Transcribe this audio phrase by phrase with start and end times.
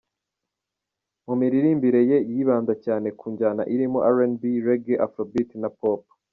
[1.25, 6.01] Mu miririmbire ye yibanda cyane ku njyana zirimo R&B, Reggae, Afrobeat na Pop.